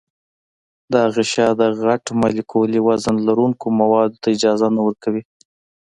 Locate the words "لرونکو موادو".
3.27-4.19